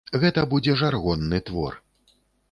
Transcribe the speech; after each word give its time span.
Гэта 0.21 0.43
будзе 0.53 0.73
жаргонны 0.79 1.39
твор. 1.51 1.77